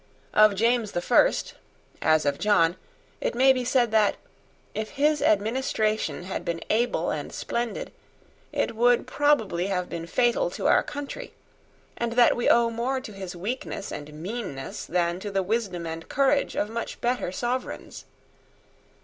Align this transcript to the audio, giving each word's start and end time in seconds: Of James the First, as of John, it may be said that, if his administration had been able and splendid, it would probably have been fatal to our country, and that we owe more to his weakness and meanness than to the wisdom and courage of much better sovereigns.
Of 0.33 0.55
James 0.55 0.93
the 0.93 1.01
First, 1.01 1.53
as 2.01 2.25
of 2.25 2.39
John, 2.39 2.75
it 3.21 3.35
may 3.35 3.53
be 3.53 3.63
said 3.63 3.91
that, 3.91 4.15
if 4.73 4.89
his 4.97 5.21
administration 5.21 6.23
had 6.23 6.43
been 6.43 6.59
able 6.71 7.11
and 7.11 7.31
splendid, 7.31 7.91
it 8.51 8.75
would 8.75 9.05
probably 9.05 9.67
have 9.67 9.89
been 9.89 10.07
fatal 10.07 10.49
to 10.49 10.65
our 10.65 10.81
country, 10.81 11.33
and 11.95 12.13
that 12.13 12.35
we 12.35 12.49
owe 12.49 12.71
more 12.71 12.99
to 12.99 13.13
his 13.13 13.35
weakness 13.35 13.91
and 13.91 14.11
meanness 14.11 14.85
than 14.87 15.19
to 15.19 15.29
the 15.29 15.43
wisdom 15.43 15.85
and 15.85 16.09
courage 16.09 16.55
of 16.55 16.67
much 16.67 16.99
better 16.99 17.31
sovereigns. 17.31 18.05